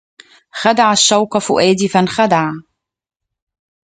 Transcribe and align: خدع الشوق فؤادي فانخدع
خدع 0.59 0.91
الشوق 0.91 1.37
فؤادي 1.37 1.87
فانخدع 1.87 2.51